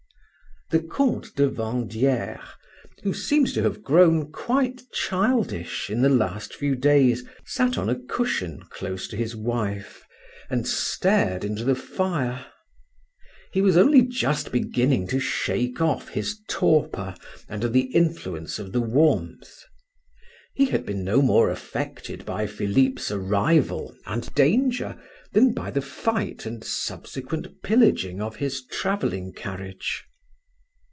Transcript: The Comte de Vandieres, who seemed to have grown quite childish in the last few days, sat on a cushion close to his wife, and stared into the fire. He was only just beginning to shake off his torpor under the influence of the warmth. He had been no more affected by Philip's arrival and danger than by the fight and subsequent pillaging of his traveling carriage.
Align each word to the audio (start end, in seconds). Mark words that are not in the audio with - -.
The 0.71 0.79
Comte 0.79 1.35
de 1.35 1.49
Vandieres, 1.49 2.39
who 3.03 3.13
seemed 3.13 3.53
to 3.55 3.63
have 3.63 3.83
grown 3.83 4.31
quite 4.31 4.83
childish 4.93 5.89
in 5.89 6.01
the 6.01 6.07
last 6.07 6.55
few 6.55 6.75
days, 6.77 7.25
sat 7.45 7.77
on 7.77 7.89
a 7.89 7.99
cushion 7.99 8.61
close 8.69 9.09
to 9.09 9.17
his 9.17 9.35
wife, 9.35 10.05
and 10.49 10.65
stared 10.65 11.43
into 11.43 11.65
the 11.65 11.75
fire. 11.75 12.45
He 13.51 13.61
was 13.61 13.75
only 13.75 14.01
just 14.01 14.53
beginning 14.53 15.07
to 15.09 15.19
shake 15.19 15.81
off 15.81 16.07
his 16.07 16.39
torpor 16.47 17.15
under 17.49 17.67
the 17.67 17.91
influence 17.93 18.57
of 18.57 18.71
the 18.71 18.79
warmth. 18.79 19.63
He 20.53 20.63
had 20.63 20.85
been 20.85 21.03
no 21.03 21.21
more 21.21 21.49
affected 21.49 22.23
by 22.25 22.47
Philip's 22.47 23.11
arrival 23.11 23.93
and 24.05 24.33
danger 24.35 24.97
than 25.33 25.53
by 25.53 25.69
the 25.69 25.81
fight 25.81 26.45
and 26.45 26.63
subsequent 26.63 27.61
pillaging 27.61 28.21
of 28.21 28.37
his 28.37 28.65
traveling 28.67 29.33
carriage. 29.33 30.05